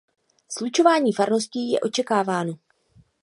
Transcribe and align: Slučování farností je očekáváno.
Slučování 0.51 1.13
farností 1.13 1.71
je 1.71 1.79
očekáváno. 1.79 2.53